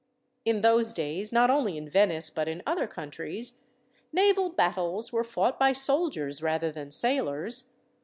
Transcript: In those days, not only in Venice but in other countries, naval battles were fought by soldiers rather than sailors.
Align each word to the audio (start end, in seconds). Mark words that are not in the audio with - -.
In 0.45 0.61
those 0.61 0.93
days, 0.93 1.31
not 1.31 1.51
only 1.51 1.77
in 1.77 1.87
Venice 1.87 2.31
but 2.31 2.47
in 2.47 2.63
other 2.65 2.87
countries, 2.87 3.61
naval 4.11 4.49
battles 4.49 5.13
were 5.13 5.23
fought 5.23 5.59
by 5.59 5.73
soldiers 5.73 6.41
rather 6.41 6.71
than 6.71 6.89
sailors. 6.89 7.73